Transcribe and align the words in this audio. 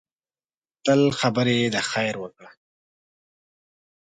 تل 0.85 1.01
خبرې 1.19 1.59
د 1.73 1.77
خیر 1.89 2.15
وکړه 2.19 2.49